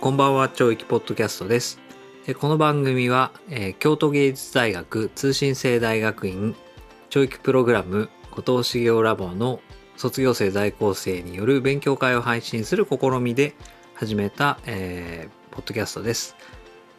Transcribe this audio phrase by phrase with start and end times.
[0.00, 1.80] こんばんは、教育ポッドキャストです。
[2.38, 6.54] この番組は、えー京都芸術大学通信制大学院
[7.10, 9.58] 教育プログラム後藤茂雄ラボの
[9.96, 13.56] 卒業生在校生による勉強会を配信する試みで
[13.94, 16.36] 始めた、えーポッドキャストです。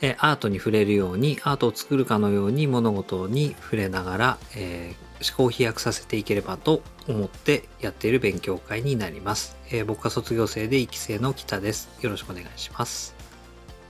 [0.01, 9.57] えーアートに触れるように、アートを作るかのように物事に触れながら、えー思考を飛躍させていければと思ってやっている勉強会になります。
[9.69, 11.89] えー僕は卒業生で1期生の北です。
[12.01, 13.15] よろしくお願いします。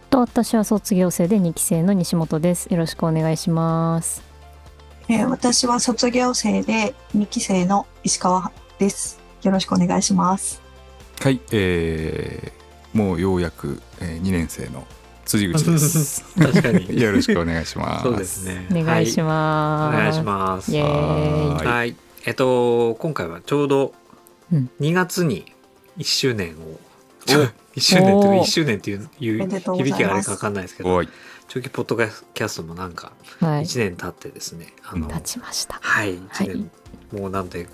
[0.10, 2.68] と私は卒業生で2期生の西本です。
[2.72, 4.24] よろしくお願いします。
[5.10, 9.20] えー私は卒業生で2期生の石川です。
[9.44, 10.62] よろしくお願いします。
[11.20, 14.86] はい、えー、もうようやく、えー、2年生の
[15.28, 16.24] 辻口です。
[16.36, 17.02] 確かに。
[17.02, 18.04] よろしくお願いします。
[18.04, 18.66] そうですね。
[18.72, 19.96] お願いしはます。
[19.96, 20.72] いお願いします。
[20.72, 21.96] ははい。
[22.26, 23.94] えっと、今回はちょうど
[24.52, 25.52] うん2月に
[25.98, 26.80] 1周年を、
[27.28, 31.04] 1周年というかおー1周年っていういう響きがあれかわかんないですけど、
[31.50, 33.12] 長期ポッドキャストもなんか
[33.42, 33.64] はい。
[33.64, 35.80] 1年経ってですね、あの、立ちました。
[35.82, 36.72] はい、はい1
[37.12, 37.66] 年、もうなんで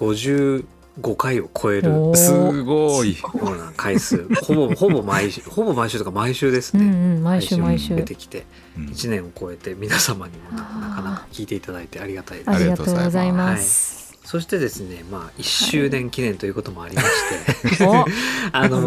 [1.02, 2.16] 55回を超える。
[2.16, 3.18] すごい。
[3.34, 6.86] うな回数、ほぼ、ほぼ毎週、ほぼ毎週とか毎週ですね。
[6.86, 8.04] うんうん、毎週毎週出。
[8.04, 8.46] てきて
[8.78, 8.86] うん。
[8.88, 12.50] 1年を超えて皆様にもなかなか聞いていただいてありがたいです。
[12.50, 14.04] ありがありがとうございまます。
[14.24, 18.06] そしてですねまあ1周年記念ということもありまして、お、
[18.54, 18.80] あの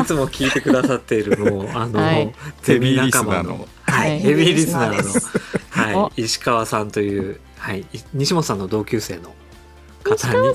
[0.00, 2.34] いつも聞いてくださっているもうあの、 はい。
[2.62, 5.02] ゼミ仲間のヘビーリスナーの。
[5.02, 5.08] はい。
[5.10, 9.34] ヘビーリスナーのはい、石川さんという、はい、い西本さんの同級生の
[10.08, 10.48] 方に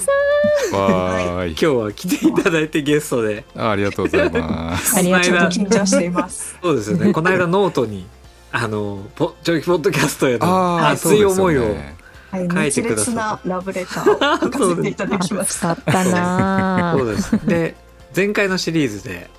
[0.73, 1.58] わーい今。
[1.58, 4.98] 日は来ていただいてゲストであありがとうございます。
[4.98, 6.58] ありがとう緊張しています。
[6.62, 8.06] そうですよねこの間ノートに
[8.52, 11.76] あのポジョイキポッドキャストへのああ、熱い思いを、
[12.31, 15.72] 書いてくださった烈なラブレターを書かせていただきました。
[15.72, 17.16] 熱かったなそうぁ。
[17.16, 17.47] です。
[17.47, 17.75] で、
[18.16, 19.30] 前回のシリーズで、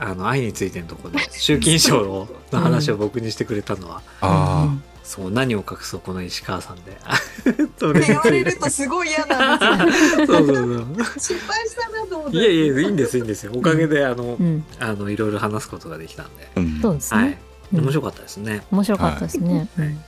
[0.00, 4.74] あの、愛についてのところで、集金賞のの話を僕にしてくれたのは、あ
[5.06, 6.98] そう、何を隠そう、この石川さんで。
[7.78, 10.26] それって言われるとすごい嫌なんですよ。
[10.26, 10.86] そうそうそう。
[11.18, 12.36] 失敗したなと思って。
[12.36, 13.52] いやいや、いいんです、いいんですよ。
[13.54, 16.50] おかげで、あのう、ん、あの、いろいろ話すことができたんで。
[16.56, 17.40] あ、うんそうですはいね。。
[17.40, 17.46] うん
[17.80, 18.62] 面白かったですね。
[18.70, 19.68] 面白かったですね。
[19.76, 20.04] はいうん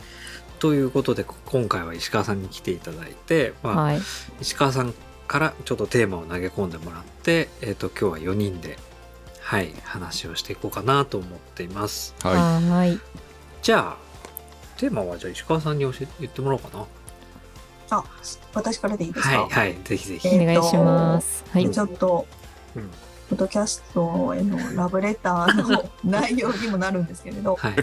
[0.59, 4.01] ということで、こ今回は石川さんに来ていただいて、まあ、はい。
[4.41, 4.93] 石川さん
[5.29, 8.77] からちょっとテーマを投げ込んでもらって、えっ、と、今日は4人で、
[9.41, 12.15] はい、話をしていこうかなと思っています。
[12.23, 13.01] ははーい。
[13.63, 14.08] じゃあ、
[14.79, 16.87] テーマはじゃあ石川さんに教えて言ってもらおうかな。
[17.91, 18.05] あ、
[18.55, 19.43] 私からでいいですか？
[19.43, 20.29] はい、はい、ぜひぜひ。
[20.29, 21.45] えーお願いします。
[21.51, 21.71] はい。
[21.71, 22.27] ちょっと、
[22.77, 22.91] うん
[23.29, 27.75] ポッドキャストへのラブレターの内容にもなるんですけれど、はい。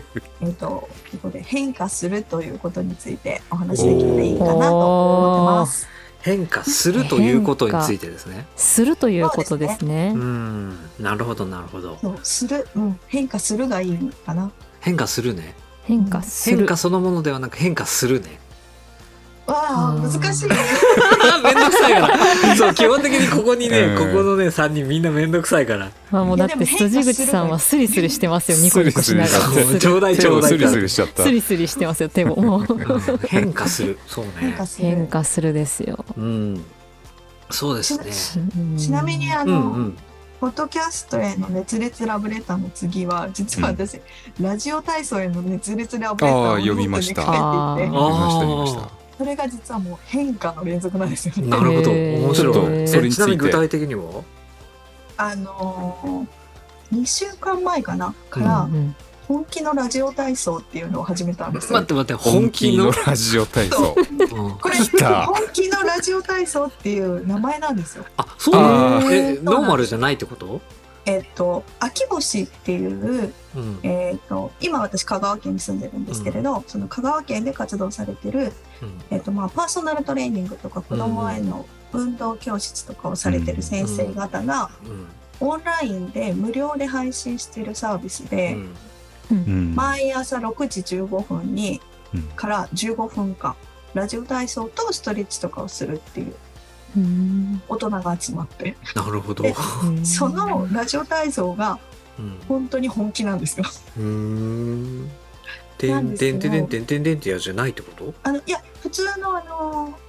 [0.41, 0.89] えっ、と、こ
[1.21, 5.87] こで変化するということについてお話できたらいいかなと思ってます。
[6.21, 8.47] 変化するということについてですね。
[8.55, 10.17] するということですねう。
[10.17, 10.69] ん、
[10.99, 11.99] なるほど、なるほど。
[12.01, 14.51] そう、する、うん、変化するがいいかな。
[14.79, 15.53] 変化するね。
[15.85, 16.77] 変化する変化。
[16.77, 18.39] そのものではなく変化するね。
[19.47, 19.55] わ
[19.91, 20.55] あ、難しいね。
[21.43, 22.17] めんどくさいから。
[22.57, 25.91] そう、基本的にここにね、うんここのね、3人みんなめんどくさいから。
[26.09, 28.57] まあもうだって辻口さんはスリスリしてますよ。
[28.57, 29.79] ニコニコしながら。
[29.79, 31.21] ちょうだいちょうだいからスリしちゃった。
[31.23, 32.09] スリスリしてますよ。
[32.09, 32.73] 手ももうう
[33.13, 33.99] ん変化する。
[34.07, 34.65] そうね変化。
[34.65, 34.87] する。
[34.87, 36.03] 変化するですよ。
[36.17, 36.65] うん。
[37.51, 38.05] そうですね。
[38.57, 39.97] うんちなみにあうの、んうん。
[40.39, 44.01] ポッドキャストへの熱烈ラブレターの次は、実は私、
[44.39, 47.23] ラジオ体操への熱烈ラブレターを読みました。
[49.17, 51.47] それが実はもう変化の連続なんですよね。
[51.47, 51.91] なるほど。
[51.91, 52.53] 面白い。
[52.53, 54.23] ちょっとそれについてえちなみに具体的には？
[55.17, 58.13] あのー、2週間前かな？
[58.29, 58.95] から、うん
[59.27, 61.79] 本気のラジオ体操っていうのを始めたんですよ。
[61.79, 62.91] 待って待って、本気の。
[62.91, 63.95] ラジオ体操。
[63.97, 64.01] う。
[64.01, 64.27] ん。
[64.57, 68.05] これ本気のラジオ体操っていう名前なんですよ。
[68.17, 70.61] あ、そうなあのえ、ーノーマルじゃないってこと？
[71.07, 73.79] えっと秋星っていう、うん。
[73.83, 79.01] えっと今私香川県に住んでるんですけれど、その香川県で活動されてる、うん。
[79.09, 85.07] えっとまあ、パーソナルトレーニングとか子どもへの運動教室とかをされてる先生方が、うん。
[85.47, 88.75] オンラインで無料で配信しているサービスで、うんうん
[89.75, 91.81] 毎朝6時15分に
[92.13, 93.55] うんから15分間
[93.93, 96.35] ラジオ体操とストレッチとかをするっていう
[96.97, 99.43] うん大人が集まってなるほど。
[99.43, 101.79] でうんそのラジオ体操が
[102.17, 103.65] うん本当に本気なんですよ。
[103.97, 105.11] うーん。
[105.77, 109.99] てなんてんてんてんてんてんってやつじゃないってことあのいや普通のあの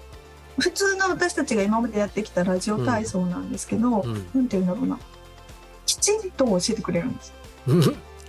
[0.58, 4.26] 普通の私たちが今までやってきたラジオ体操なんですけど、うん。
[4.32, 4.98] なんていうんだろうな
[5.84, 7.32] きちんと教えてくれるんです。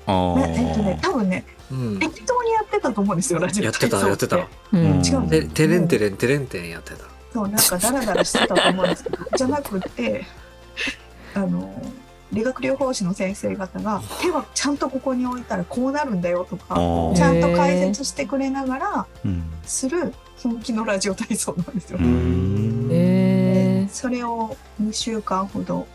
[0.07, 1.99] ねえっとね多分ねうん。
[1.99, 4.37] 適当にやってたと思うんですよラジオやってた、やってた。
[4.37, 4.77] う。
[4.77, 5.05] ん。
[5.05, 7.05] 違うんで、てれんてれんてれんてんやってた。
[7.33, 10.25] そうなんかダラダラしてたと思うんですけどじゃなくて
[11.35, 11.81] あの
[12.31, 16.75] 理学療法士の先生方が手はちゃんとここに置いたらこうなるんだよとか
[17.15, 19.43] ちゃんと解説してくれながらうん。
[19.63, 21.99] する本気のラジオ体操なんですよ。
[23.89, 25.87] それを2週間ほど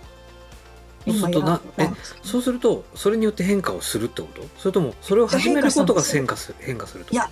[1.06, 4.42] そうするとな今やってますそうするとそれによって変化をするってこと？
[4.58, 7.14] それともそれを始めることが変化する変化するってこと？
[7.14, 7.30] いや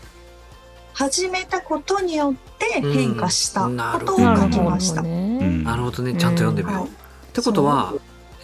[0.93, 5.02] 始めたことによって変化したことを書きました。
[5.02, 5.62] ね。
[5.62, 6.14] なるほどね。
[6.14, 7.94] ちゃんと読んでみよう、はいってことは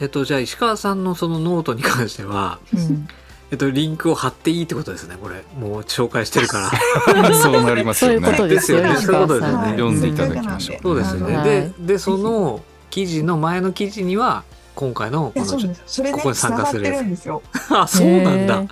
[0.00, 3.08] えっとじゃあ石川さんのそのノートに関してはうん。
[3.50, 5.43] えっとリンクを貼っていいってことですねこれ。
[5.58, 6.70] もう紹介してるか
[7.06, 7.34] ら。
[7.34, 8.26] そうなりますよね。
[8.26, 8.96] そういうことですよね。
[8.96, 9.70] そういうことですよね。
[9.73, 10.78] 読んでいただきましょう。
[10.82, 11.44] そうですよね、はい。
[11.44, 14.44] ででその記事の前の記事には
[14.76, 17.43] 今回のこのそうなんですそれねここに参加する繋がってるんですよ。
[17.70, 18.62] あそうなんだ、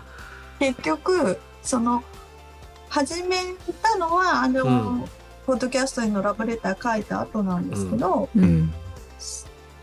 [0.60, 2.04] へ結局その
[2.88, 3.36] 始め
[3.82, 5.04] たのはあの、うん。
[5.46, 8.62] ポッドキャストへのラブレター書いた後なんですけど、ううん。
[8.62, 8.74] ん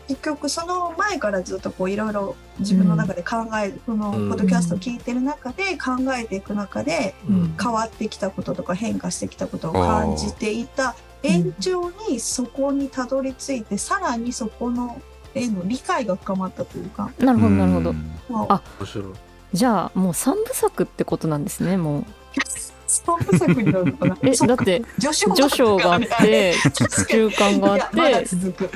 [0.08, 7.56] 結局その前からずっとこういろいろ自分の中で考える、このポうんッドキャストを聞いてる中で考えていく中でうん。
[7.60, 10.94] 変わってきたこととか変化してきたことを感じていた。
[11.22, 15.00] 延長にそこにたどり着いてさらにそこの
[15.34, 17.92] への理解が深まったというか、なるほどなるほど。
[18.28, 19.04] まあ面白い。
[19.52, 22.04] じゃあもう三部作ってことなんですねもう
[22.92, 24.16] 三部作になるのかな？
[24.22, 25.94] えだって序章が。
[25.94, 26.54] あって
[27.08, 28.70] 中間があっいやまだて続く。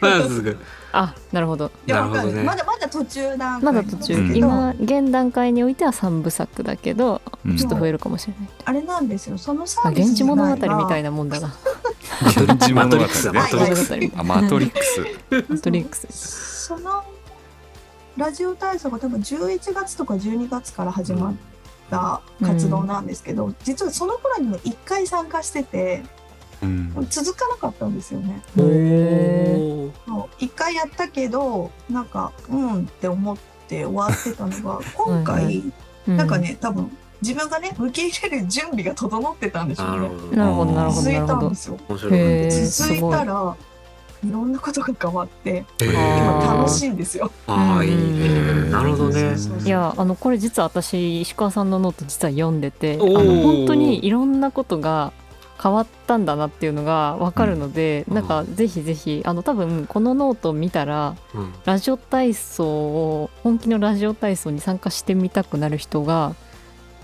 [0.00, 0.58] まだ続く。
[0.94, 1.70] あなるほど。
[1.86, 2.42] なるほどね。
[2.42, 4.32] まだまだ途中段階まだ途中。
[4.34, 7.56] 今現段階においては三部作だけどうん。
[7.56, 8.48] ちょっと増えるかもしれない。
[8.66, 9.38] あれなんですよ。
[9.38, 10.66] そのサあービス現地物語みた
[10.98, 11.54] いななもんだな。
[12.22, 14.20] マトリックスマトリックスマトリックス物語。
[14.20, 15.00] あマトリックス。
[15.48, 16.66] マトリックス。
[16.66, 17.02] その
[18.18, 21.34] ラジオ体操が多分11月とか12月から始まっ
[21.92, 26.02] た活動なんですけど、実はその頃にも1回参加してて
[26.62, 27.06] うん。
[27.10, 28.40] 続かなかったんですよね。
[28.56, 29.92] おへー。
[30.06, 30.42] そう。
[30.42, 33.36] 1回やったけどなんかうんって思っ
[33.68, 35.62] て終わってたのが 今回、はい
[36.04, 36.90] なんかね多分
[37.20, 39.96] 自分がね受け入れる準備が整ってたんでしょうね。
[39.98, 40.36] なるほど。
[40.36, 41.78] なるほどなるほど続いたんですよ。
[41.88, 42.14] 面白い。
[42.18, 42.86] へー。
[42.86, 43.56] 続いたら
[44.24, 46.56] いろんなことが変わってえー。
[46.58, 47.30] 楽しいんですよ。
[47.48, 48.70] ああいいね。
[48.70, 49.34] なるほどね。
[49.64, 55.12] いやあのこれ実は私石川さんのノート実は読んでてあの本当にいろんなことが
[55.60, 58.14] 変わったんだなっていうのが分かるので、うん。
[58.14, 61.52] なんかぜひぜひあの多分このノートを見たらうん。
[61.64, 66.36] ラジオ体操を本気のラジオ体操に参加してみたくなる人が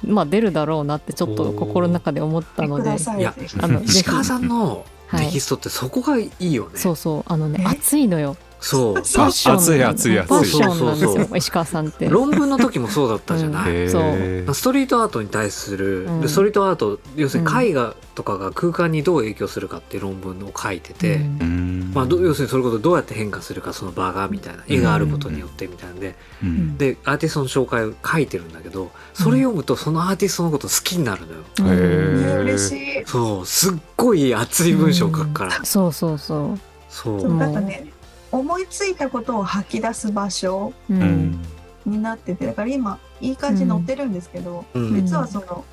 [0.04, 3.20] まあ出るだろうなってちょっと心の中で思ったのでい。
[3.20, 3.90] いやあのぜひ。
[3.90, 6.78] 石川さんのはいテキストってそこがいいよね。
[6.78, 7.24] そうそう。
[7.26, 7.64] あのねえ？
[7.64, 9.04] 熱いのよそう。
[9.04, 10.16] そう熱い熱い熱い。
[10.26, 12.08] パッションなんですそうそうよ石川さんって。
[12.08, 14.54] 論文の時もそうだったじゃない、そう。
[14.54, 17.62] ストリートアートに対する、ストリートアート要するにうん。
[17.62, 26.76] 絵画とかが空間にどう影響するかっていう論文を書いてて、まあ、ど要するにそれこそどうやって変化するかその場がみたいな絵があることによってみたいなんで、うん。
[26.78, 31.38] でアーティストの紹介を書いてるんだけどそれ読むとそのアーティストのこと好きになるのよ。
[31.60, 31.66] うん。
[31.66, 32.36] へー。
[32.44, 33.04] ね嬉しい。
[33.06, 33.46] そう。
[33.46, 36.58] すっごい熱い文章を書くから、そうそうそう。
[36.88, 37.20] そう。
[37.20, 37.34] そう。
[37.36, 37.86] なんかね
[38.30, 44.94] 思いついたことを吐き出す場所になっててだから今いい感じに載ってるんですけど、うん。
[44.94, 45.64] 実はその、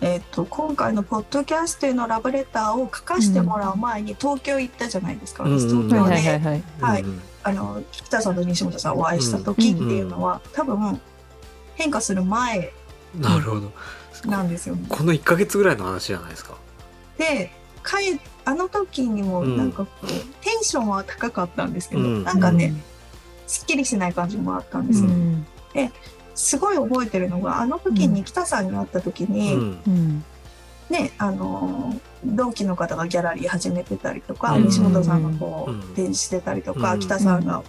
[0.00, 5.58] えっと今回のポッドキャストへのラブレターを書かせてもらう前に東京行ったじゃないですか、うん。
[5.58, 6.62] 私東はい京で、はいはいはい。
[6.80, 7.02] はい。
[7.02, 11.00] うんあの北さんと西本さんお会いした時っていうのは、多分
[11.76, 12.72] 変化する前
[13.18, 13.72] なるほど。
[14.26, 14.84] なんですよね。
[14.88, 16.56] この1か月ぐらいの話じゃないですか。
[17.16, 17.50] で
[17.84, 19.56] 帰あの時にもうん。
[19.56, 22.24] なんかこう、テンションは高かったんですけど、うん。
[22.24, 22.74] なんかね、
[23.46, 25.08] すっきりしない感じもあったんですよ。
[25.08, 25.46] うん。
[26.34, 29.82] すごい覚えてるのがあの時に北さんに会った時に、うん。
[29.86, 30.24] うん。
[30.88, 34.64] ねあのー同期の方がギャラリー始めてたりとか、うん。
[34.64, 35.80] 西本さんがこう、うん。
[35.94, 37.00] 展示してたりとか、うん。
[37.00, 37.62] 北さんが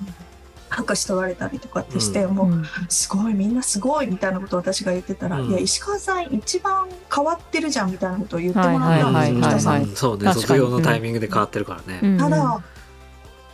[0.70, 5.50] 博士取られたりとかってして、うもうすごいみんなすごいみたいなことを私が言ってたら、うん。
[5.50, 12.00] いや石川さん一番変わってるじゃんみたいなことを言ってもらったんはいはいはいですよそうね卒業のタイミングで変わってるからね。
[12.04, 12.64] うんただ、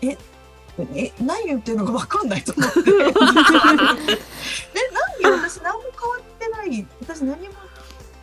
[0.01, 0.17] え、
[0.93, 2.79] え、何言ってるのか分かんないと思って。
[2.83, 2.83] え、
[5.23, 6.87] 何私何も変わってない。
[7.01, 7.53] 私何も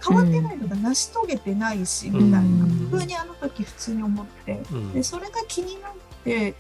[0.07, 2.39] 変わってないとか成し遂げてないし、みたいな。
[2.41, 2.89] うん。
[2.93, 4.63] 風にあの時普通に思って。
[4.71, 4.93] うん。
[4.93, 5.93] で、それが気になっ
[6.25, 6.55] て、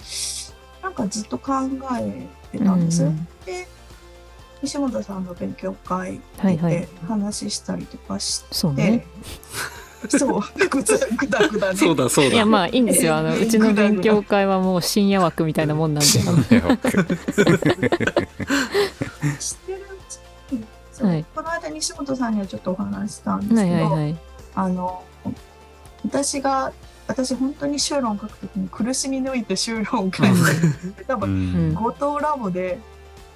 [0.83, 1.53] なんかずっと考
[1.99, 3.05] えてたんです。
[3.05, 3.69] うんで、
[4.63, 9.07] 西本さんの勉強会はいはいで話したりとかして、そうね。
[10.09, 11.79] そう、ぐだぐだぐだね。
[11.79, 12.35] そうだそうだ。
[12.35, 13.17] いやまあいいんですよ。
[13.17, 16.09] あの うちの勉強会はもう深夜枠みたいなもんなんで。
[16.27, 17.43] あのいやわかる知って
[19.73, 24.17] るうちに、そうはいこの間西本さんにはちょっとお話ししたんですけど、はいはいはい。
[24.55, 25.05] あの
[26.05, 26.73] 私が
[27.13, 30.29] 私本当に修論を書くときに苦しみ抜いて修論を書い
[30.97, 31.73] て多う分うん。
[31.73, 32.79] ん後藤ラボで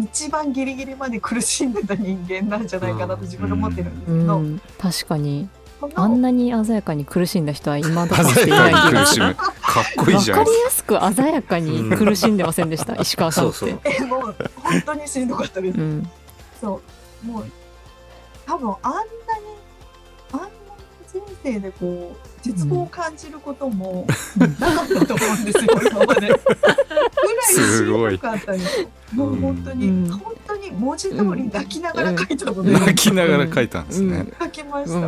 [0.01, 5.49] 一番ギリギリまで苦しんでた人間なんじゃないかなと自分で思ってるんですうけど、ん、確かに。
[5.95, 8.91] あんなに鮮やかに苦しんだ人は今だとしてい鮮やない気がか？
[8.93, 9.35] に苦しむ。
[9.35, 10.39] かっこいいじゃん。
[10.39, 13.59] わかりやすく鮮やかに苦しんでませんでした、 石川さんって。
[13.59, 15.79] そうそうえもう本当にしんどかったです。
[15.79, 16.11] うん。
[16.61, 16.81] そ
[17.25, 17.27] う。
[17.27, 17.45] もう
[18.47, 19.05] 多分あんなに
[20.33, 20.51] あんなに
[21.13, 26.21] 人生でこう絶望を感じることもなかったと思うんですよ、 今まで。
[26.21, 26.39] ぐらい
[27.55, 28.89] しんどかったんですよ。
[29.15, 30.11] もう本当に、うん。
[30.11, 34.47] 本当に文字通り泣きながら書いたので、うん泣きながら書いたんですね、うん。
[34.47, 35.01] 書きました。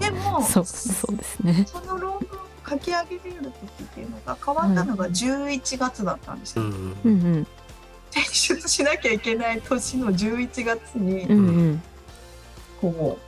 [0.00, 1.66] でもそうそうですね。
[1.66, 6.62] その論文を書き上げれる時っていうのが変わったのが11月だったんですよ。
[6.62, 7.10] うんうん。
[7.10, 7.46] うん
[8.10, 11.40] 提出しなきゃいけない年の11月にうんう
[11.72, 11.82] ん。
[12.80, 13.23] こう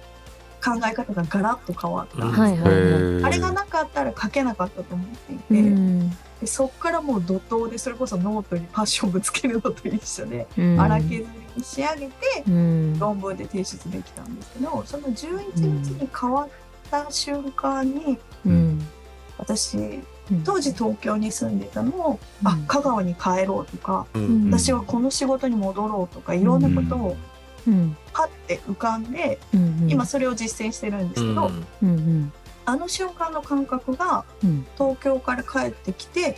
[0.66, 2.26] 考え方がガラッと変わった。
[2.26, 6.10] あれがなかったら書けなかったと思っていて、うん。
[6.10, 10.80] でそっからもう怒涛でそれこそノートにパッションぶつけるのと一緒でうん。
[10.80, 11.18] 荒削り
[11.56, 12.12] に仕上げて
[12.48, 12.98] うん。
[12.98, 16.48] 論文で提出できたんですけどその11日に変わっ
[16.90, 18.86] た瞬間にうん。
[19.38, 20.42] 私うん。
[20.42, 22.66] 当時東京に住んでたのを、あうん。
[22.66, 24.50] 香川に帰ろうとか、うん。
[24.50, 27.35] 私はこの仕事に戻ろうとかいろんなことをうん
[28.12, 31.88] パッて浮かんで、うん今それを実践してるんですけど、うんうん。
[31.88, 32.32] うん
[32.68, 34.66] あの瞬間の感覚がうん。
[34.76, 36.36] 東京から帰ってきて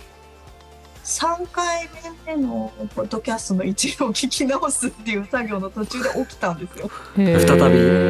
[1.04, 1.88] 3回
[2.26, 6.90] 目のポッドキャストの一度を聞き直すっていう作業の途中で起きたんですよ。
[7.16, 7.54] 再び。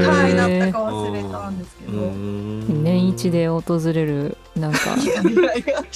[0.04, 1.92] はいだったか忘れたんですけど。
[1.92, 2.82] うん。
[2.82, 4.78] 年一で訪れるなんか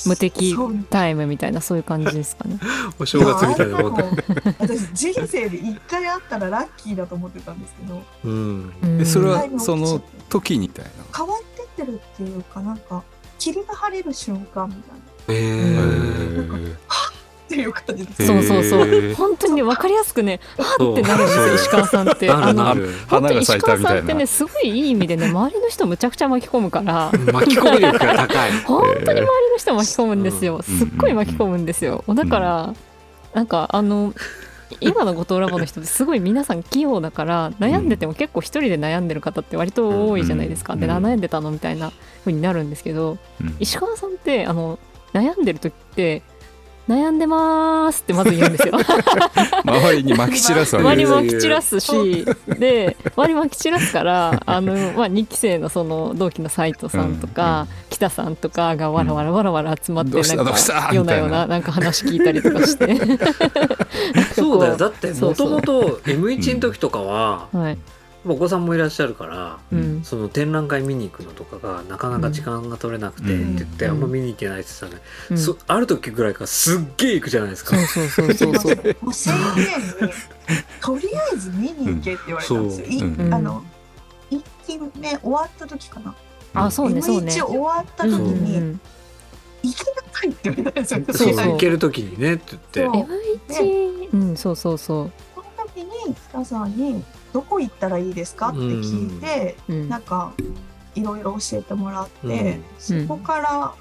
[0.06, 0.56] 無敵
[0.90, 2.58] タイムみたいなそういう感じですかね。
[2.98, 8.02] お正月みたいなもんだいやあんなの私人生で1回あったらラッキーだと思ってたんですけど。
[8.24, 8.74] うん。
[8.82, 9.00] うん。
[9.00, 10.90] えそれははいその時みたいな。
[11.16, 13.02] 変わってってるっていうかなんか
[13.38, 14.96] 霧が晴れる瞬間みたいな。
[14.96, 19.14] っえへーーていう感じそうそうそう。
[19.14, 22.26] 本当にね分かりやすくねはそうってなるんですよ石川さんって。
[22.26, 22.94] なあのるなる。
[23.08, 27.10] 本当に石川さんってねすごいいい意味でね周りの人むちゃくちゃ巻き込むから。
[27.32, 28.52] 巻き込み力が高い。
[28.64, 30.56] 本当に周りの人巻き込むんですよ。
[30.56, 32.04] うんすっごい巻き込むんですよ。
[32.08, 32.74] だから
[33.34, 34.14] なんかあの
[34.80, 40.76] 今の後藤ラボの人ってすごい皆さん器用だから悩んでても結構一人で悩んでる方って割と多いじゃないですか。
[40.76, 43.56] でうん悩んでたのみたいな風になるんですけどうん。
[43.60, 44.78] 石川さんってあの
[45.12, 46.22] 悩んでる時って
[46.88, 48.74] 悩んでまーすってまず言うんですよ。
[49.64, 52.26] 周りにまき散らすわ周りけですもまき散らすし
[52.58, 61.32] で周りまき散らすからあの、まあ、2期生のその同期の斉藤さんとか、北さんとかがわらわらわらわら集まってなんかようなような。
[61.32, 62.96] ななんか話聞いたりとかして。
[64.34, 64.76] そうだよ。
[64.76, 67.78] だってもともと M1 の時とかははい、
[68.24, 70.04] お子さんもいらっしゃるからうん。
[70.04, 75.38] その展覧会見に行くのとかがなかなか時間が取れなくてってうん言ってあんま見に行けないって言ってたね、うん。
[75.38, 77.76] そある時ぐらいからすっげえ行くじゃないですか。
[77.86, 78.96] そうそうそうそうそう。
[79.00, 80.14] もう宣言に
[80.80, 83.06] とりあえず見に行けって言われたんですよ。
[83.06, 83.10] う。
[83.10, 83.34] うん。
[83.34, 83.64] あの
[84.30, 86.14] 一期目終わった時かな。
[86.54, 87.32] あそうねそうね。
[87.32, 88.80] M1 終わった時うんうにん。
[89.64, 91.28] 行けなさいって言われたんですよ。
[91.28, 91.52] そうそうそう。
[91.52, 92.84] 行ける時にねって言って。
[92.84, 92.92] そう。
[92.92, 94.16] M1 う。
[94.32, 97.02] んそうそうそその時に北さんに
[97.32, 98.48] どこ行ったらいいですか？
[98.48, 99.88] って聞いて、う、うん。
[99.88, 100.32] なんか
[100.94, 102.64] いろいろ教えてもらって、うん。
[102.78, 103.74] そこから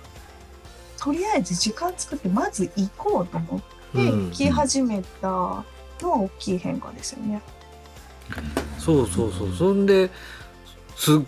[0.97, 3.59] とりあえず時間作ってまず行こうと思っ
[3.93, 4.25] てうん。
[4.29, 5.65] 行き始めたのは
[6.01, 7.41] 大きい変化ですよね。
[8.79, 9.51] そうそうそう。
[9.53, 10.09] そんで
[10.95, 11.19] すっ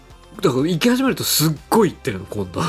[0.41, 2.61] だから行き始めるとすっごい行ってるの今度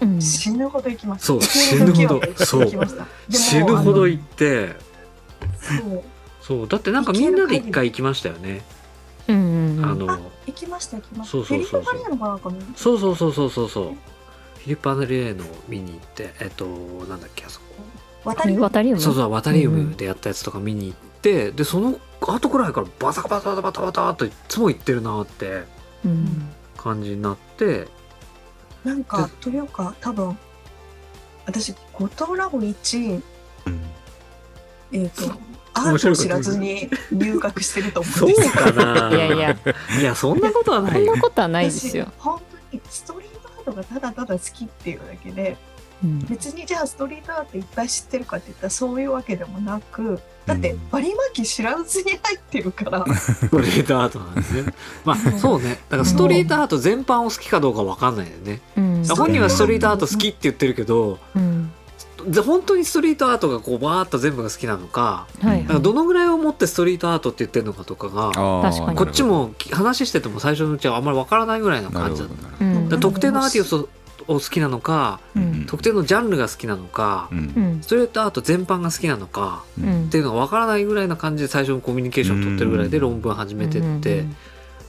[0.00, 0.20] うん。
[0.20, 1.26] 死ぬほど行きました。
[1.26, 2.20] そう死ぬほど。
[2.20, 2.96] 行きました。
[2.96, 4.74] でも死ぬほど行って。
[5.60, 6.02] そう
[6.46, 6.68] そう。
[6.68, 8.62] だってなんかみんなで一回行きましたよね。
[9.28, 9.84] うんうんうん。
[9.84, 11.32] あのあ行きました行きました。
[11.32, 11.82] そうそうそうそう。
[11.82, 13.84] フェリップ・バリアのかなんか見そうそうそうそうそうそう。
[13.84, 17.66] フィリップ・アンドレーの見に行ってえっとなんだっけあそこ。
[18.24, 19.00] 渡り渡り馬？
[19.00, 25.64] そうそう渡り海でやったやつとか見に行って、でその後くらいからバタバタバタバタバタっといつも行ってるなって
[26.04, 27.86] うん感じになって
[28.82, 30.38] なんかというか多分
[31.46, 33.22] 私五島ラボ1
[33.66, 33.80] うん
[34.92, 35.22] えっ、と
[35.74, 38.52] アートを知らずに入学してると思そううんですよ。
[38.52, 39.10] かな。
[39.14, 39.56] いやいや。
[40.00, 41.04] いやそんなことはなそい。
[41.04, 42.06] よんなことはないですよ。
[42.18, 42.22] 私。
[42.22, 42.40] 本
[42.70, 45.56] 当にストリートアートがただただ好きっていうだけで
[46.02, 46.18] うん。
[46.26, 50.90] 別にじゃあストリートアートいっぱい知ってるかって言ったらそういうわけでもなくだってうん。
[50.90, 53.14] バリマキ知らずに入ってるから。
[53.16, 54.72] ストリートアートなんですね。
[55.04, 55.70] まあそうね。
[55.88, 58.60] だからストリートアート全般を好きかどうかわかんないよね。
[58.76, 59.04] うん。
[59.06, 61.53] 本人はストリートアート好きって言ってるけどうん。
[61.53, 61.53] で
[62.42, 65.62] 本当にストリートアートがこうバーッと全部が好きなのかはい。
[65.62, 68.32] だからどのぐらいをもってストリートアートって言ってるのかとかが
[68.94, 71.90] こっちも話してても最初のうちはあんまりわからないぐらいの。
[71.90, 73.88] なる感じだった特定のアーティスト
[74.26, 75.66] を好きなのかうん。
[75.66, 77.42] 特定のジャンルが好きなのかううん。
[77.78, 80.04] んストリートアート全般が好きなのかうん。
[80.06, 84.36] っていうのが分からないぐらいな感じで最初のコミュニケーションを取ってるぐらいで論文始めてって、うん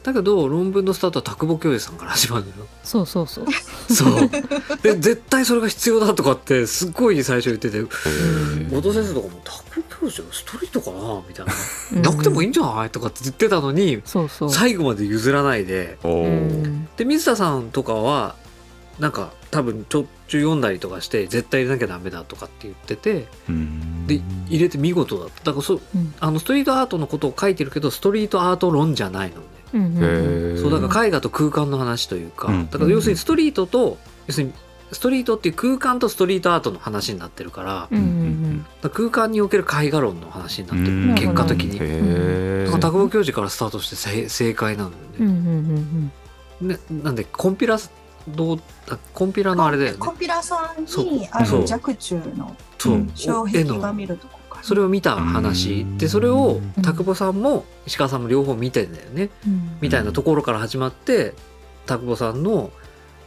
[0.05, 2.67] だけど論文のスタートは田久保教授さんから始まるのよ。
[2.83, 3.45] そうそうそう。
[3.91, 4.29] そう。
[4.83, 8.69] で絶対それが必要だとかってすっごい最初言っててへー。
[8.69, 11.53] 後藤先生とかも「田久保教授ストリートかな?」みたいな。
[11.93, 14.51] うん「なくてもいいんじゃない?」とかって言ってたのにそうそう。
[14.51, 15.97] 最後まで譲らないで。
[16.97, 18.35] で水田さんとかは
[18.99, 24.05] なんか多分ちょっちゅう読んだりとかして絶対入れなきゃダメだとかって言っててうん。
[24.05, 25.45] で入れて見事だった。
[25.45, 26.13] だからそうん。
[26.19, 29.54] あのストリートアートのことを書いてるけどストリートアート論じゃないのね。
[29.75, 30.03] うんうんうん。
[30.03, 30.61] へー。
[30.61, 32.69] そうだから絵画と空間の話というか、うん。
[32.69, 34.53] だから要するにストリートと要するに
[34.91, 41.79] ストリートっていう空間とストリートアートの話になってるから,、うんうんだから空間における絵画論の話になってる、うん結果的に。
[42.65, 46.11] だから田久保教授からスタートして正正解なんだようんうね,、ん
[46.61, 46.67] うん。
[46.69, 47.77] ねなんでコンピラ
[48.27, 49.97] どうあコンピラのあれだよね。
[49.99, 51.61] コンピラさんにあそう。
[51.63, 54.39] る若冲のそう、うん障絵の壁画見るとこ。
[54.65, 55.81] それを見た話。
[55.81, 55.97] うん。
[55.99, 56.81] でそれをうん。
[56.81, 59.29] 田久保さんも石川さんも両方見てんだよね。
[59.45, 59.77] うん。
[59.79, 61.35] みたいなところから始まって
[61.85, 62.71] 田久保さんの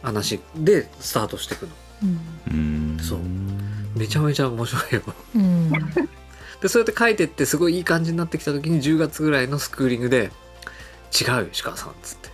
[0.01, 1.71] 話でスタートしていくの。
[2.49, 2.97] うん。
[2.97, 2.99] うん。
[2.99, 3.19] そう。
[3.97, 5.01] めちゃめちゃ面白いよ。
[5.35, 5.71] うん。
[6.61, 10.31] でそうやって書いてってすごいいい感じになってきた時に10月ぐらいのスクーリングで
[11.17, 12.28] 「違うよ石川さん」っつって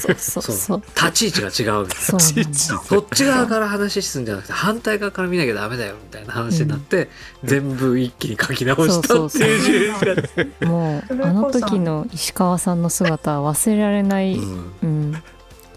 [0.00, 0.82] そうそうそう。
[0.96, 2.20] 立ち位置が違うみたいな。
[2.20, 7.08] そっち側から話すんじゃなくて反対側から見なきゃダメだよみたいな話になって、
[7.44, 14.72] 全部一気に書き直したっていう11月もうあの時の石川さんの姿は忘れられない、うん。
[14.82, 15.22] うん。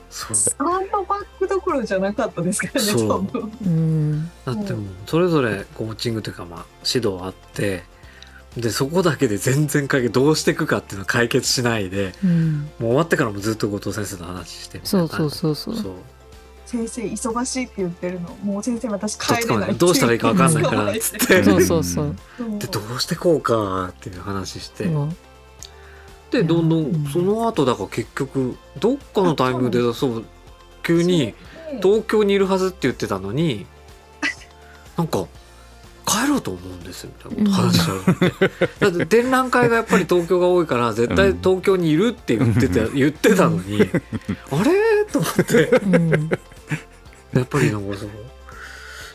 [0.09, 0.65] そう。
[0.65, 3.51] ハンドバッグどころじゃなかったですからね、そう。
[3.65, 4.31] うん。
[4.45, 7.83] だってもうそれぞれコーチングというかまあ指導あって
[8.55, 15.07] でそこだけで全然解決どうしていくかっていうのは解決しないでうん、もう終わってからもずっと後藤先生の話してみたいな。
[15.07, 15.83] そうそうそうそう。
[15.83, 15.93] そう。
[16.65, 18.29] 先生忙しいって言ってるの。
[18.43, 19.75] もう先生私帰れない。
[19.75, 21.43] どうしたらいいか分かんないからっつって。
[21.43, 22.59] そうそうそうそう。
[22.59, 24.85] でどうしてこうかっていう話して。
[24.85, 25.09] そう。
[26.31, 27.03] でどんどうん。
[27.03, 30.25] んその後だから結局どっかのタイミングでそう。
[30.83, 31.35] 急に
[31.69, 31.81] そう。
[31.81, 33.65] 東京にいるはずって言ってたのに
[34.97, 35.25] なんか
[36.07, 37.11] 帰ろうと思うんですよ。
[37.29, 38.69] みたいなこと話し合って。
[38.79, 43.81] だって展覧会がやっぱり東京が多いから絶対東京にいるって言ってて 言ってたのに。
[43.81, 43.83] あ
[44.63, 45.05] れ？
[45.11, 45.65] と思って。
[45.69, 46.29] うん。
[47.33, 48.11] やっぱりなんかその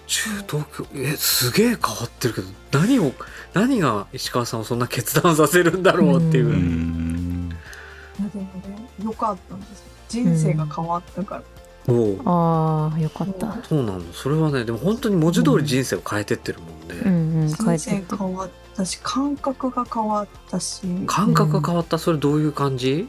[0.07, 3.15] 中東京えすげえ変わってるけど何を
[3.55, 6.45] 何が石川さんをそんな決断させるんだろうっていう。
[6.45, 9.87] ぐうでもね、良かったんですよ。
[10.11, 11.43] 人生が変わったから。
[11.87, 12.21] もう。
[12.25, 13.59] ああよかった。
[13.65, 21.99] そうなのそれはねでも本当に文字通り人生を変えてってるもんね、うんうん帰人生ってって変わったし、感覚が変わったし、感覚が変わった？
[21.99, 23.09] それどういう感じ？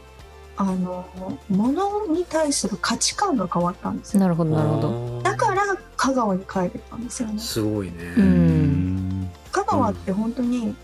[0.56, 1.04] あの、
[1.48, 4.20] 物に対する価値観が変わったんですよ。
[4.20, 5.20] なるほどなるほど。
[5.22, 5.62] だから
[5.96, 7.38] 香川に帰れたんですよね。
[7.40, 9.30] すごいね、うん。
[9.50, 10.74] 香川って本当に、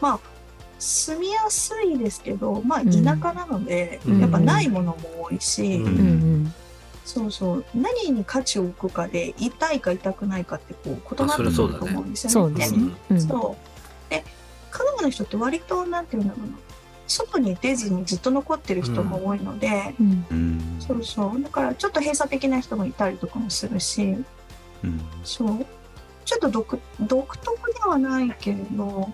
[0.00, 0.20] まあ
[0.78, 4.20] 住みやすいですけど、まあうん田舎なので、うん。
[4.20, 5.88] やっぱないものも多いし、うんうん。
[5.88, 6.54] うん
[7.04, 7.64] そうそう。
[7.74, 12.32] 何に価値を置くかで痛いか痛くないかってこう異なってくると思うんですよね。
[12.32, 12.92] そうですね。
[13.10, 13.20] うん。
[13.20, 13.56] そ
[14.08, 14.10] う。
[14.10, 14.24] で
[14.70, 16.56] 香川の人って割となんていうんだろうな。
[17.06, 20.26] 外に出ずにずっと残ってる人も多いので、うん。
[20.30, 20.76] うん。
[20.80, 21.42] そうそう。
[21.42, 24.16] だからちょっと閉鎖的な人もいたりとかもするし。
[24.82, 25.00] うん。
[25.22, 25.66] そう。
[26.24, 29.10] ちょっと独独特ではないけれど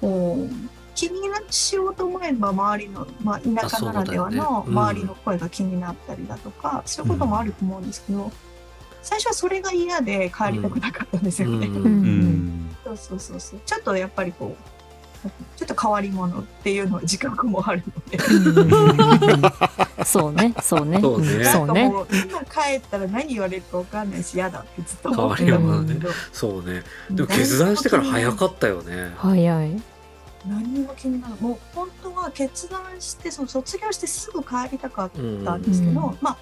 [0.00, 4.38] こう気になしようと思えば周りの、まあ、田舎ならではのね。
[4.66, 4.78] うん。
[4.78, 8.30] 周りの声が気になったりだとか、そういうこともあると思うんですけど、
[9.02, 11.66] 最初はそれが嫌で帰りたくなかったんですよね。
[11.66, 11.76] うん。
[11.76, 11.84] うん。
[11.84, 12.76] うん。
[12.84, 13.60] そうそうそうそう。
[13.64, 14.80] ちょっとやっぱりこう
[15.56, 20.04] ちょっと変わり者っていうのは自覚もあるので。
[20.04, 21.00] そうねそうね。
[21.00, 21.36] そうね。
[21.38, 21.42] ん。
[21.42, 21.88] なんかそうね。
[21.88, 26.82] もう今帰ったら何言われるか分かんないし嫌だってずっと思って変たんですけど、そうね。
[27.10, 29.12] でも決断してから早かったよね。
[29.18, 29.82] 早い
[30.46, 36.38] 何にも気になるもう本当は決断してその卒業してすぐ帰りたかっうんたんですけど、うんまあ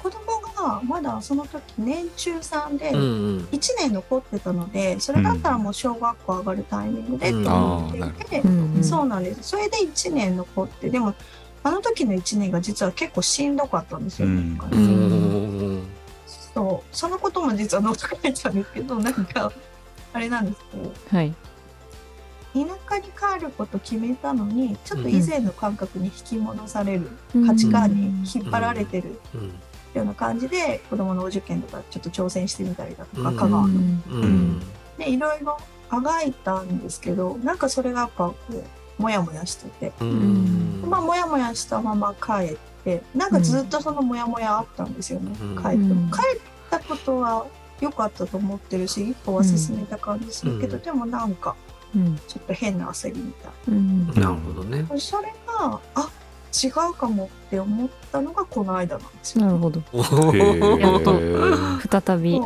[0.00, 0.20] 子供
[0.56, 3.02] がまだその時年中さんでうんう
[3.40, 3.48] ん。
[3.50, 8.42] 1年残ってたのでそれだったらもう小学校上がるタイミングでうんと思っていて、
[8.82, 9.42] そうなんです。
[9.42, 11.14] それで1年残ってでも
[11.64, 14.56] あの時の1年が実は結構しんどかったんですよ、うん。
[16.54, 16.96] そう。
[16.96, 19.52] そのことも実はノート書いてたんですけどなんか
[20.12, 20.92] あれなんですけど。
[21.10, 21.34] はい
[22.66, 23.04] 田舎に
[23.38, 29.52] 帰ること決めたのにちょっと以前の感覚に引き戻される、うん価値観に引っ張られてるうん。
[29.94, 33.36] ような感じで子供のお受験とかちょっと挑戦してみたりだとか、うん。
[33.36, 33.68] 香川の。
[33.68, 34.02] うん。
[34.08, 34.60] うん。
[34.98, 35.56] でいろいろ
[35.90, 40.84] あがいたんですけどなんかそれがやっぱこうモヤモヤしてて、うん。
[40.86, 45.56] まあモヤモヤしたまま帰ってなんかずっとそのモヤモヤあったんですよね、うん。
[45.56, 45.76] 帰って。
[45.76, 46.10] うん。
[46.10, 46.40] 帰っ
[46.70, 47.46] たことは
[47.80, 50.82] 良かったと思ってるし一歩は進めた感じするけど、うん。
[50.82, 51.54] でもなんか
[51.94, 52.18] うん。
[52.26, 53.52] ちょっと変な焦りみたい。
[53.68, 54.82] うんなるほどね。
[54.82, 56.10] なそれがあ
[56.52, 59.46] 違うかもって思ったのがこの間なんですよ。
[59.46, 59.80] なるほど。
[59.80, 62.02] やっとー。
[62.02, 62.40] 再び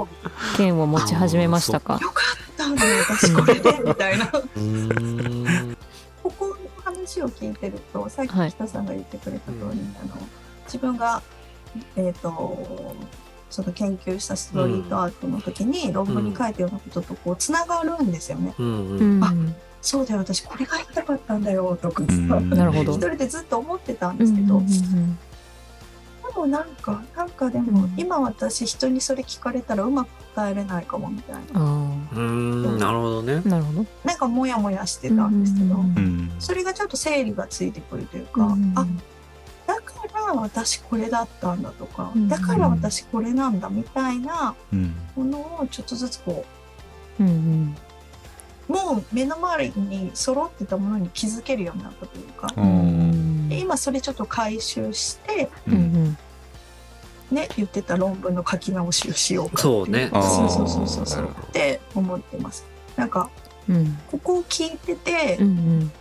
[0.57, 1.98] 剣を持ち始めましたか。
[2.00, 4.26] よかったんだよ私これでみたいな。
[4.26, 4.42] こ
[6.31, 9.70] この話を聞いてるとさっきはい北さんが言ってくれた通り、うん
[10.02, 10.16] あの
[10.66, 11.22] 自分が、
[11.96, 12.94] えー、と
[13.53, 18.55] その研究したストリートアートの時に論文に書いたようなこととこうつながるんですよね。
[19.21, 19.35] あ
[19.81, 27.95] そうだよ私これが言いたかったんだよとかなるほど一人でずっと思ってたんうんですけど、でもなんかなんかでも、うん。
[27.97, 31.41] 今私人にそれ聞かれたらうまく答えれないかもみたいな。
[31.55, 31.62] あ
[32.12, 32.79] うーん。
[32.79, 33.43] なるほどね。
[33.45, 33.49] あ。
[33.49, 33.87] なるほど。
[34.05, 35.77] なんかモヤモヤしてたんですけど、
[36.38, 38.73] それがちょっと整理がついてくるというか、うん。
[38.77, 38.87] あ
[39.66, 44.94] だから私これだったんだとか、うんだから私これなんだみたいなうん。
[45.16, 46.44] ものをちょっとずつこ
[47.20, 47.77] うんうん。
[48.68, 52.48] うもう目の前に揃ってたものに気づけるようになったというか、
[53.48, 55.75] で今それちょっと回収してうん。
[55.75, 56.18] うん
[57.31, 60.11] ね言ってた論文の書き直しをしようかっていそうね。
[60.12, 62.66] そうそうそうそうそうって思ってます。
[62.96, 63.31] なんか
[63.68, 63.98] うん。
[64.11, 65.51] ここを聞いてて、うんう
[65.85, 65.92] ん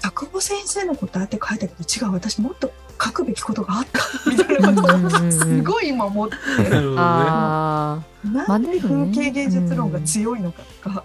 [0.00, 6.36] 拓保先生のことああやって書いたけど違う私もっと書くべきことがあった みたいなことうんうんうんうんをすごい今思って
[6.74, 11.04] なんで風景芸術論が強いのかとか、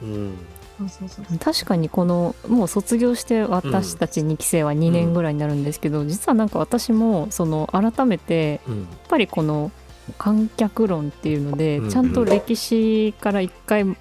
[1.39, 8.79] 確かにこのもう卒業して私たち2期生は2年ぐらいになるんですけど、実はなんか私もその改めてうん。
[8.81, 9.71] やっぱりこの
[10.17, 11.89] 観客論っていうので、うん。
[11.89, 13.95] ちゃんと歴史から一回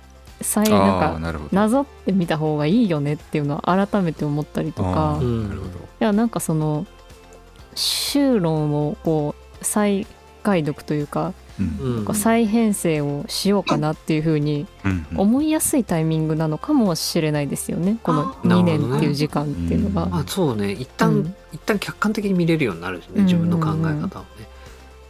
[0.44, 1.56] 再なんかなるほど。
[1.56, 5.20] なぞってみた方がいいよねっていうのは改めて思ったりとか。
[5.20, 6.86] いやなんかその
[7.74, 10.06] 修論をこう再
[10.42, 11.96] 解読というか、うん。
[11.96, 12.04] うん。
[12.04, 17.98] こう再編成をしようかなっていうふうにうん思いやすいタイミングなのかもしれないですよね。
[18.02, 18.88] このあ2ーなるほどね。
[18.88, 20.06] 年っていう時間っていうのが。
[20.06, 20.72] まあそうね。
[20.72, 21.34] 一旦、うん。
[21.52, 23.22] 一旦客観的に見れるようになるしね。
[23.22, 24.48] 自分の考え方をね。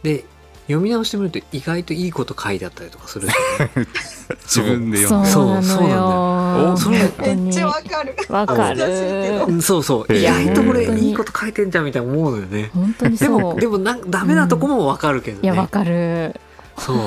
[0.01, 0.23] で
[0.67, 3.69] 読み直してみると意外といいこと書いてあったりとかするしね
[4.45, 6.73] 自分でそう読んでなのよ。
[6.73, 12.71] おそれ本当にめっちゃわかるわかるそうそう意外とこれいいこと書いてんじゃんみたいな思うのよね。
[12.73, 13.39] 本当にでそう。
[13.39, 15.43] もでもなんダメなとこもわかるけどね。
[15.43, 16.39] いやわかる。
[16.77, 16.97] そう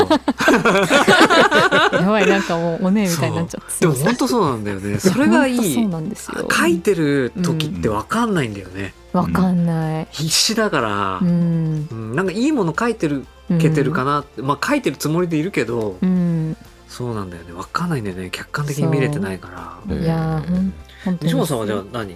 [1.93, 3.81] やばいなんかもうおねえみたいになっちゃって。
[3.81, 4.99] でも本当そうなんだよね。
[4.99, 5.87] それがいや本当そうい。
[5.89, 6.49] なんですよ。
[6.51, 8.95] 書いてる時ってわかんないんだよね。
[9.13, 10.09] わかんない。
[10.11, 11.89] 必死だからう、ん。
[11.91, 13.27] うんなんかいいもの書いてる
[13.61, 16.57] けてるかなって、まあ書いてるつもりでいるけど、うん。
[16.89, 17.53] そうなんだよね。
[17.53, 18.31] わかんないんだよね。
[18.31, 19.95] 客観的に見れてないから。
[19.95, 20.43] いや。
[21.21, 22.15] 西本さんはじゃあ何？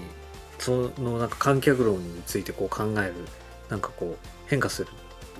[0.59, 3.14] そのなんか観客論についてこう考える
[3.68, 4.88] なんかこう変化する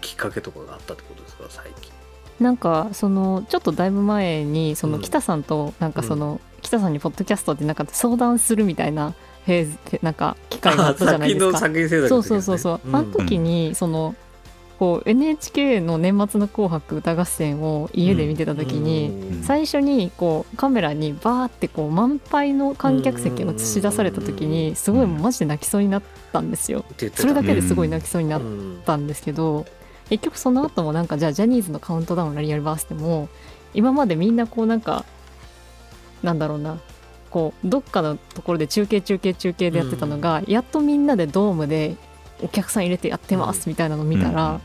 [0.01, 1.45] きっかけとかがあったってことですか？
[1.49, 1.93] 最近。
[2.41, 9.15] なんかそのちょっとだいぶ前にそのうん北さんとなんかその、北さんにポッドキャストでなんか相談するみたいな
[9.47, 11.59] フェーズなんか機会があったじゃないですか。
[11.59, 14.17] 作品制作そうそうそうそう、あの時にその
[14.79, 19.43] こう NHK の年末の「紅白歌合戦」を家で見てた時に、うん。
[19.43, 26.85] 最初にこうカメラにバーってこう満杯の観客席を映し出された時にすごいマジで泣きそうになったんですよ。
[27.15, 29.67] それだけですごい泣きそうになっうんたんですけど
[30.09, 33.29] 結局その後もなんかじゃあジャニーズのカウントダウンラリアルバースでも
[33.75, 35.05] 今までみんなこうなんか
[36.23, 36.79] なんだろうな
[37.31, 41.97] こうどっかのところで中継中継中継でやってたのが、やっとみんなでドームで
[42.43, 44.61] お客さん入れてやってますみたいなの見たら、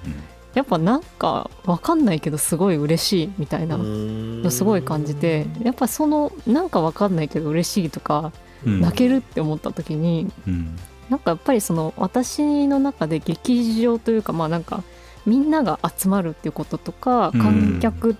[0.54, 8.32] やっぱなんかわかんないけどすごい嬉しいみたいなのすごい感じてやっぱそのなんかわかんないけど嬉しいとか
[8.66, 8.82] うん。
[8.82, 10.76] 泣けるって思った時にうん。
[11.10, 14.84] なんかやっぱりその私の中で劇場というかまあなんか
[15.26, 17.40] みんなが集まるっていうこととかうん。
[17.40, 18.16] 観客っ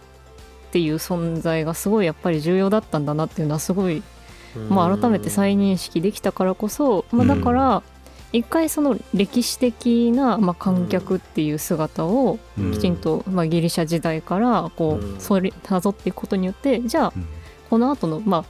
[0.72, 4.04] ていう存在がすごいやっぱり重要だったんだなっていうのはすごい、
[4.70, 7.84] まあ、改めて再認識できたからこそ、まあ、だから
[8.34, 12.72] 一回その歴史的な、まあ、観客っていう姿をうん。
[12.72, 17.26] きちんと、まあ、ギリシャ時代からこうそれなぞっていくことによってじゃあうん。
[17.70, 18.46] この後のまあ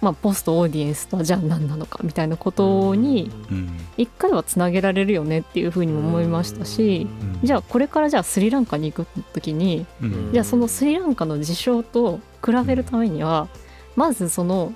[0.00, 3.78] まあポストオーディエンスとはじゃあ何なのかみたいなことにうん。
[3.96, 7.06] 一回はつなげられるよねっていうふうにも思いましたし
[7.42, 10.30] じゃあこれからじゃあスリランカに行く時にうん。
[10.32, 13.48] じゃあそのスリランカの事象と比べるためには
[13.96, 14.74] まずその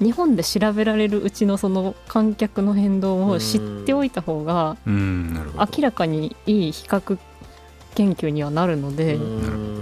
[0.00, 7.18] 日本で調べられるうちのその観客の変動を知っておいた方が明らかにいい比較
[7.94, 9.76] 研究にはなるのでうん。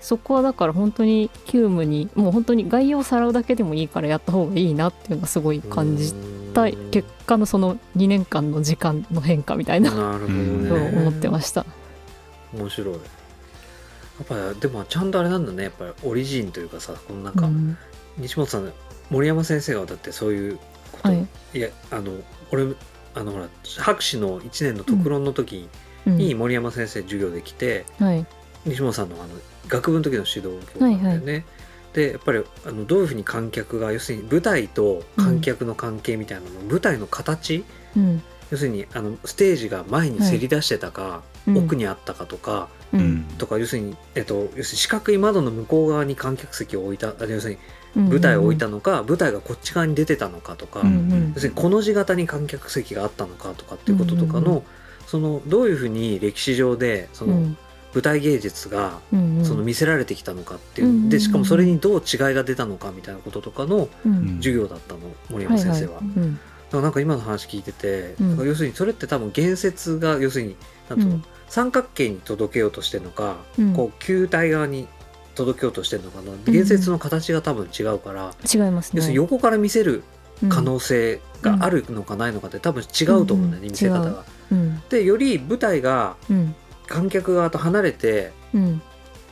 [0.00, 6.14] そこはだから本当に急務にもう本当に概要をさらうだけでもいいからやった方がいいなっていうのはすごい感じ
[6.54, 11.66] た結果のその2年間の時間の変化みたいななるほどのをね思ってました。
[12.54, 12.94] 面白い。
[12.94, 13.00] や
[14.22, 15.64] っぱでもちゃんとあれなんだね。
[15.64, 17.76] やっぱりオリジンというかさこのなんか、うん。
[18.16, 18.72] 西本さん
[19.10, 20.58] 森山先生がだってそういう
[20.92, 21.26] こと、はい。
[21.54, 22.12] い、やあの
[22.50, 22.64] 俺
[23.14, 25.68] あのほら博士の1年の特論の時
[26.06, 26.16] うん。
[26.16, 28.26] に森山先生授業で来て、はい。
[28.64, 29.28] 西本さんのあの
[29.68, 31.44] 学部の時の指導教なんだよね。
[31.92, 37.64] でやっぱりあのどういうふうに観客が要するに舞台と観客の関係みたいなの、舞台の形
[37.96, 38.22] うん。
[38.50, 41.58] 要するにあのステージが前にせり出してたか、うん。
[41.58, 43.16] 奥にあったかとか、ううん。
[43.20, 47.62] んとか要するに、えっと、要するに四角い窓の向こう側に観客席を置いたあ要するにうん
[47.94, 50.82] 舞台を置いたのか、舞台がこっち側に出てたのかとか、
[51.34, 54.64] 要するにこの字型に観客席があったのかとかっていうこととかの、
[55.06, 57.56] そのどういうふうに歴史上でそのうん。
[57.94, 59.00] 舞台芸術が
[59.44, 64.36] その見せられてきたのかっていう、でしかもそれにどう違いが出たのかみたいなこととかのうん。
[64.36, 65.94] 授業だったの森山先生は。
[65.94, 66.02] だか
[66.72, 68.46] らなんか今の話聞いてて、うん。
[68.46, 70.56] 要するにそれって多分言説が要するに
[70.90, 71.24] なんつうの、うん。
[71.48, 73.72] 三角形に届けようとしてるのか、うん。
[73.72, 74.86] こう球体側に
[75.38, 78.98] 届けようとしてるのかの言説の形が多分違うから、違いますね。
[78.98, 80.02] 要するに横から見せる
[80.48, 84.24] 可うん能性があるのかないのかって多分違うと思うんだよね、うん見せ方違が。
[84.52, 84.82] うん。
[84.88, 86.54] でより舞台がうん。
[86.86, 88.82] 観客側と離れてうん。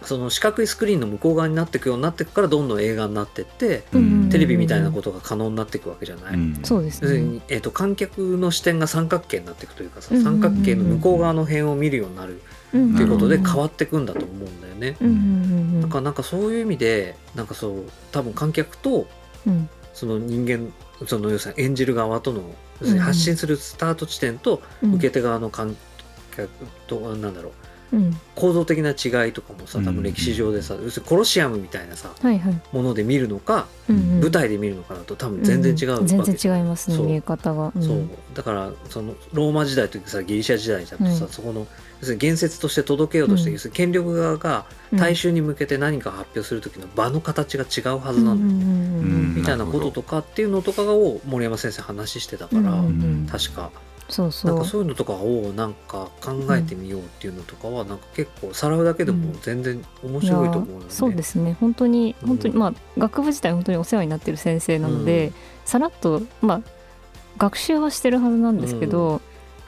[0.03, 6.35] その四角いスクリーンの向こう側になっていくようになっていくからどんどん映画になってって、うんテレビみたいなことが可能になっていくわけじゃない。
[6.35, 6.61] うん。
[6.63, 7.09] そうですね。
[7.09, 10.41] 要するに、えー、と観客の視点が三角形になっていくというかさうんうんうん。
[10.43, 12.41] 三角形の向こう側の辺を見るようになる
[12.77, 15.83] といということでうん変わっていくんだと思うんだよね。
[15.83, 19.07] だからなんかそういう意味でなんかそう多分観客と
[19.47, 19.69] うん。
[19.95, 20.73] その人間
[21.07, 22.43] その要するに演じる側との
[22.81, 24.95] 要するに発信するスタート地点とうん。
[24.95, 25.77] 受け手側の観
[26.37, 26.51] 客
[26.87, 27.53] となんだろう。
[27.53, 27.66] うん
[28.35, 32.61] 構造的な違いとかもさ多分歴史上でさ要するにコロシアムみたいなさはいはい。
[32.73, 37.07] もので見るのか舞台で見るのかだと多分全然違うわけん全然違いますねそう。
[37.07, 37.73] 見え方が。
[37.75, 37.83] うん。
[37.83, 38.09] そう。
[38.35, 41.67] だからそのローマ時代というかさギリシャ時代だとさ、うんそこの
[42.01, 43.55] 要するに言説として届けようとして、うん。
[43.55, 44.99] 要するに権力側がうん。
[44.99, 52.83] 大衆に向けて何か発表する時の場の形が違うはずなんだみたいなこととかっていうのとかを森山先生話してたから、
[53.31, 53.71] 確か
[54.09, 54.55] そうそう。
[54.55, 60.85] なんかそういうのとかをなんか考えてみようっていうのとかはなんか結構さらうだけでも全然面白いと思うよね。
[60.85, 61.57] やそうですね。
[61.61, 62.29] 本当にうん。
[62.29, 65.35] 本当に、まあ学部自体本当にお世話になってる先生なので、うん。
[65.65, 66.63] さらっとまあ
[67.39, 69.21] 学習はしてるはずなんですけど、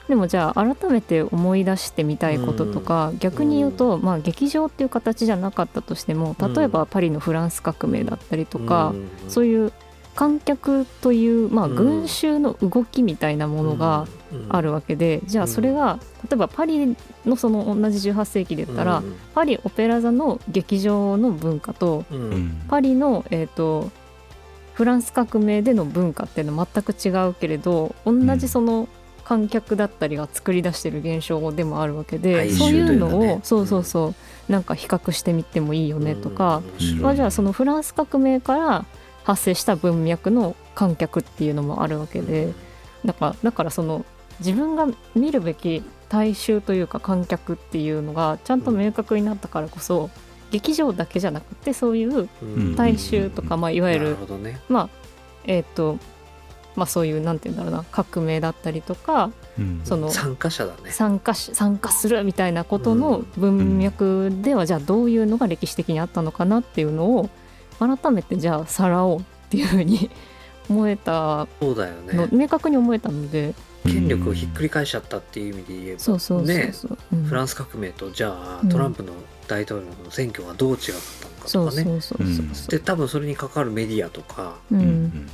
[0.07, 8.93] でもじゃあ改めて思い出してみたいこととか、逆に言うと、まあ劇場っていう形じゃなかったとしても例えばパリのフランス革命だったりとか、
[9.27, 9.71] そういいう
[10.19, 11.75] 観客という、まあ、うん。
[11.75, 14.05] 群衆の動きみたいなものが
[14.49, 19.01] あるわけで、じゃあそれが例えばパリのその同じ18世紀で言ったら、
[19.33, 22.17] パリオペラ座の劇場の文化とうん。
[22.17, 23.89] うんうんパリの、えー、と
[24.73, 28.87] フランス革命での文化っていうのは全く違うけれど同じその
[29.23, 34.13] 観客だったりが作り出してる現象でもあるわけで、そういうのをねそうそうそ
[34.49, 37.01] うなんか比較してみてもいいよねとか、うん。
[37.01, 38.85] まあ、じゃあそのフランス革命から
[39.23, 42.53] 発生した文脈の観客っていうのもあるわけで、
[43.05, 44.05] だからだからその
[44.39, 50.09] 自分が見るべき大衆というか観客っていうのがちゃんと明確になったからこそ、
[50.51, 52.75] 劇場だけじゃなくてそういううん。
[52.75, 54.17] 大衆とか、まあ、いわゆなる。
[54.67, 54.89] まあ
[55.45, 55.97] えっ、と
[56.75, 59.81] まあそういうなんて言うんだろうな革命だったりとかうん。
[59.83, 60.91] その参加者だね。
[60.91, 67.29] 参加し参加するみたいなことの文脈ではじゃあどういうのが歴史的にあったのかなっていうのを
[67.79, 70.09] 改めてじゃあさらおうっていうふうに
[70.69, 72.29] 思えたそうだよの、ね。
[72.31, 73.55] 明確に思えたので。
[73.85, 76.73] 権力をひっくり返しちゃったっていう意味で言えば、そうそうそうね、
[77.27, 79.13] フランス革命とじゃあうんトランプの
[79.47, 81.85] 大統領の選挙がどう違ったのかそうとかね。
[82.67, 84.57] で多分それに関わるメディアとか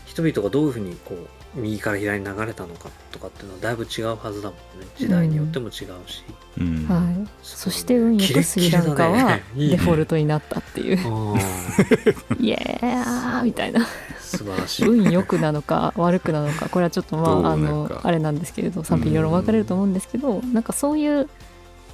[0.06, 1.18] 人々がどういうふうにこう
[1.56, 4.88] 右から左に流れたのかとかっていうのはだいぶ違うはずだもんね。
[4.98, 6.24] 時代によっても違うし、
[6.60, 6.86] うん。
[6.88, 10.98] はい、そして運よくスリランカはデフォルトになったっていう。
[12.40, 13.86] イエーみたいな。
[14.20, 16.68] 素晴らしい、運良くなのか悪くなのか。
[16.70, 21.30] これはちょっとまああのあれなんですけれど賛否両論分かれると思うんですけどなんかそういう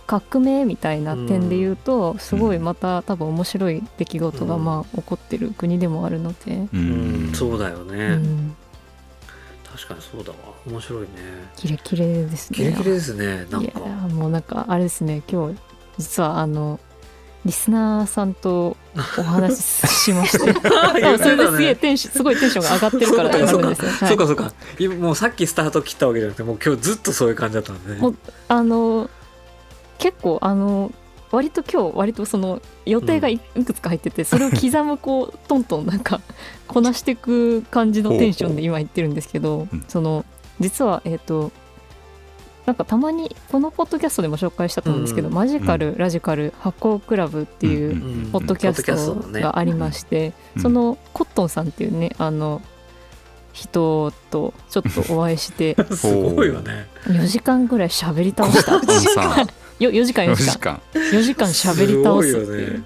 [0.08, 4.66] 革命みたいな点で言うとすごいまた多分面白い出来事がうん。
[4.66, 7.32] まあ起こってる国でもあるので、ううん。
[7.32, 8.56] ん、そうだようね、ん、
[9.74, 10.38] 確かにそうだわ。
[10.68, 11.08] 面白いね。
[11.56, 12.58] キレキレですね。
[12.58, 15.22] キレキレですねなんいやかもうなんかあれですね。
[15.28, 15.58] 今日
[15.98, 16.80] 実はあの
[17.46, 18.78] リスナーさんと
[19.18, 20.38] お話ししまして。
[21.18, 23.92] それですげえテンションすごいテンションが上がってるからなるんですよ。
[23.92, 24.10] はい。
[24.10, 24.52] そうかそうか。
[24.78, 27.96] 今もうさっきスタート切ったわけじゃなくてもう今日ずっとそういう感じだったんで。
[27.96, 28.16] ねもう
[28.48, 29.10] あの
[29.98, 30.92] 結構あの
[31.32, 36.22] 割と今日割とその予定がいいくつか入ってて、それを刻むこう トントンなんか
[36.68, 39.86] こなしていく感じのテンションで今言ってるんですけど、うん。
[39.88, 40.26] その
[40.60, 41.52] 実はえっ、と
[42.66, 45.34] なんかたまにこのポッドキャストでも紹介したと思うんですけど、うん。
[45.34, 50.62] マジカル、ラジカル発行クラブっていううんポッドキャストがありまして、うん。
[50.62, 52.62] そのコットンさんっていうねあの
[53.54, 56.88] 人とちょっとお会いして すごいよね。
[57.06, 58.80] 4時間ぐらい喋り倒した。
[58.80, 59.48] コットンさん
[59.84, 60.52] よ4時間4 4時間。
[60.52, 60.82] 時間。
[60.94, 62.84] 4時間喋り倒すっていう、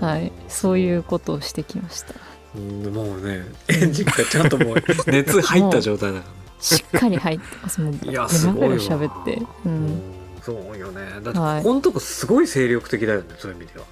[0.00, 0.32] はい。
[0.48, 2.14] そういうことをしてきました。
[2.56, 6.32] うんもうねエンジンがちゃんともう 熱入った状態だから。
[6.32, 7.80] ねしっかり入ってます。
[7.80, 8.76] もういやす5ごいわ。
[8.76, 9.34] 分ぐらい喋って。
[9.36, 10.00] ううんん
[10.42, 11.00] そうよね。
[11.22, 11.62] だってはい。
[11.62, 13.84] ここのとこすごい精力的だよねそういう意味では。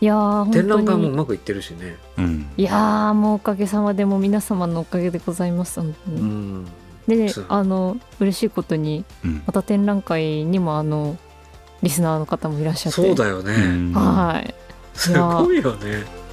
[0.00, 1.96] いやー展覧会もうまくいってるしね。
[2.18, 2.46] うん。
[2.56, 5.80] いやーもうおかげさまでもう皆様のおかげでございます。
[5.80, 6.64] 本当うに、ん。
[7.08, 9.42] であの嬉しいことにうん。
[9.46, 11.16] また展覧会にもあの
[11.84, 13.02] リスナーの方もいらっしゃって。
[13.02, 13.52] そうだようね。
[13.56, 14.54] んはい。
[14.94, 16.23] すごいよね